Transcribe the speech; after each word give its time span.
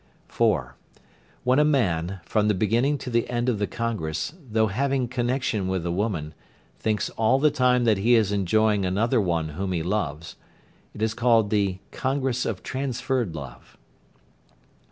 (4). 0.27 0.75
When 1.43 1.59
a 1.59 1.63
man, 1.63 2.21
from 2.25 2.47
the 2.47 2.55
beginning 2.55 2.97
to 2.97 3.11
the 3.11 3.29
end 3.29 3.47
of 3.49 3.59
the 3.59 3.67
congress, 3.67 4.33
though 4.43 4.65
having 4.65 5.07
connection 5.07 5.67
with 5.67 5.83
the 5.83 5.91
women, 5.91 6.33
thinks 6.79 7.11
all 7.11 7.37
the 7.37 7.51
time 7.51 7.83
that 7.83 7.99
he 7.99 8.15
is 8.15 8.31
enjoying 8.31 8.83
another 8.83 9.21
one 9.21 9.49
whom 9.49 9.73
he 9.73 9.83
loves, 9.83 10.37
it 10.95 11.03
is 11.03 11.13
called 11.13 11.51
the 11.51 11.77
"congress 11.91 12.47
of 12.47 12.63
transferred 12.63 13.35
love." 13.35 13.77